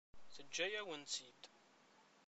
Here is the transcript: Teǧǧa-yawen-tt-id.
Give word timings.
Teǧǧa-yawen-tt-id. 0.35 1.41